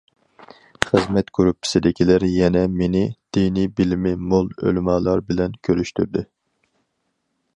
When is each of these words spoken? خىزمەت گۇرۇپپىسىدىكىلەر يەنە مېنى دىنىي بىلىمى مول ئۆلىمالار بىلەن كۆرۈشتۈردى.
خىزمەت 0.85 1.27
گۇرۇپپىسىدىكىلەر 1.39 2.25
يەنە 2.37 2.63
مېنى 2.79 3.03
دىنىي 3.37 3.69
بىلىمى 3.81 4.15
مول 4.33 4.51
ئۆلىمالار 4.65 5.25
بىلەن 5.31 5.57
كۆرۈشتۈردى. 5.69 6.27